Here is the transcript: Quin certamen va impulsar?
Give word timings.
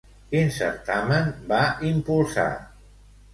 Quin 0.29 0.47
certamen 0.55 1.29
va 1.51 1.61
impulsar? 1.91 2.49